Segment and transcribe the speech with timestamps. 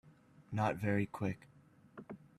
[0.51, 1.45] Not very Quick